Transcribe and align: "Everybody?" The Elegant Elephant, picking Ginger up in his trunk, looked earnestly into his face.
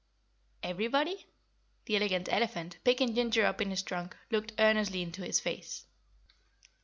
"Everybody?" 0.63 1.27
The 1.85 1.95
Elegant 1.95 2.27
Elephant, 2.33 2.79
picking 2.83 3.13
Ginger 3.13 3.45
up 3.45 3.61
in 3.61 3.69
his 3.69 3.83
trunk, 3.83 4.17
looked 4.31 4.53
earnestly 4.57 5.03
into 5.03 5.23
his 5.23 5.39
face. 5.39 5.85